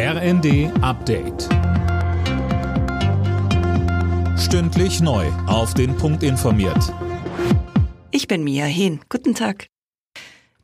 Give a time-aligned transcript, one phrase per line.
[0.00, 1.48] RND Update.
[4.38, 5.26] Stündlich neu.
[5.48, 6.94] Auf den Punkt informiert.
[8.12, 9.00] Ich bin Mia Hehn.
[9.08, 9.66] Guten Tag.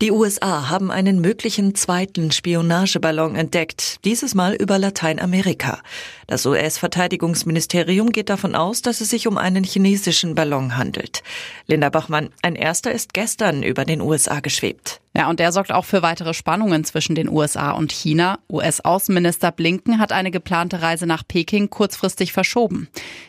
[0.01, 5.82] Die USA haben einen möglichen zweiten Spionageballon entdeckt, dieses Mal über Lateinamerika.
[6.29, 11.25] Das US-Verteidigungsministerium geht davon aus, dass es sich um einen chinesischen Ballon handelt.
[11.66, 15.01] Linda Bachmann, ein erster ist gestern über den USA geschwebt.
[15.17, 18.41] Ja, und der sorgt auch für weitere Spannungen zwischen den USA und China.
[18.51, 22.88] US-Außenminister Blinken hat eine geplante Reise nach Peking kurzfristig verschoben.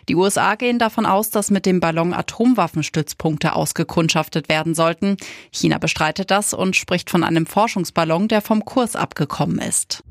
[0.09, 5.18] Die USA gehen davon aus, dass mit dem Ballon Atomwaffenstützpunkte ausgekundschaftet werden sollten.
[5.52, 10.04] China bestreitet das und spricht von einem Forschungsballon, der vom Kurs abgekommen ist.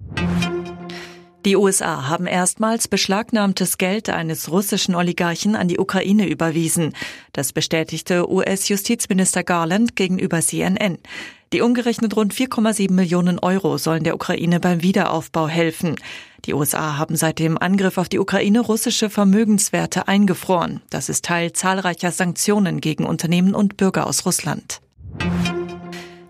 [1.45, 6.95] Die USA haben erstmals beschlagnahmtes Geld eines russischen Oligarchen an die Ukraine überwiesen.
[7.33, 10.99] Das bestätigte US-Justizminister Garland gegenüber CNN.
[11.55, 15.95] Die umgerechnet rund 4,7 Millionen Euro sollen der Ukraine beim Wiederaufbau helfen.
[16.47, 20.81] Die USA haben seit dem Angriff auf die Ukraine russische Vermögenswerte eingefroren.
[20.91, 24.81] Das ist Teil zahlreicher Sanktionen gegen Unternehmen und Bürger aus Russland.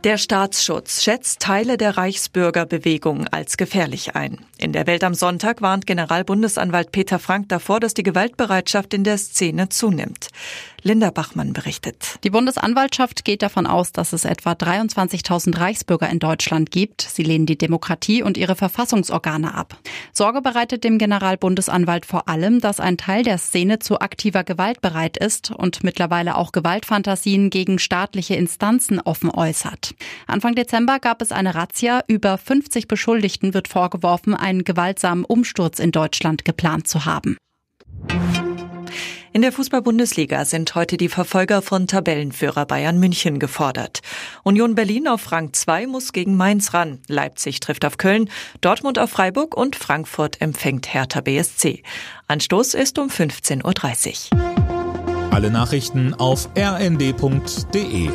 [0.05, 4.37] Der Staatsschutz schätzt Teile der Reichsbürgerbewegung als gefährlich ein.
[4.59, 9.17] In der Welt am Sonntag warnt Generalbundesanwalt Peter Frank davor, dass die Gewaltbereitschaft in der
[9.17, 10.29] Szene zunimmt.
[10.83, 12.19] Linda Bachmann berichtet.
[12.25, 17.01] Die Bundesanwaltschaft geht davon aus, dass es etwa 23.000 Reichsbürger in Deutschland gibt.
[17.01, 19.79] Sie lehnen die Demokratie und ihre Verfassungsorgane ab.
[20.13, 25.17] Sorge bereitet dem Generalbundesanwalt vor allem, dass ein Teil der Szene zu aktiver Gewalt bereit
[25.17, 29.94] ist und mittlerweile auch Gewaltfantasien gegen staatliche Instanzen offen äußert.
[30.27, 32.03] Anfang Dezember gab es eine Razzia.
[32.06, 37.36] Über 50 Beschuldigten wird vorgeworfen, einen gewaltsamen Umsturz in Deutschland geplant zu haben.
[39.34, 44.01] In der Fußball-Bundesliga sind heute die Verfolger von Tabellenführer Bayern München gefordert.
[44.45, 47.01] Union Berlin auf Rang 2 muss gegen Mainz ran.
[47.08, 51.83] Leipzig trifft auf Köln, Dortmund auf Freiburg und Frankfurt empfängt Hertha BSC.
[52.29, 55.33] Anstoß ist um 15.30 Uhr.
[55.33, 58.11] Alle Nachrichten auf rnd.de